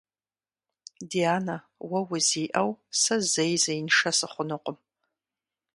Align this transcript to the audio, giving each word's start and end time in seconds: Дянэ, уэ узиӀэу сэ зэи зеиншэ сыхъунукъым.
Дянэ, 1.09 1.57
уэ 1.89 1.99
узиӀэу 2.11 2.71
сэ 3.01 3.15
зэи 3.31 3.53
зеиншэ 3.63 4.11
сыхъунукъым. 4.17 4.77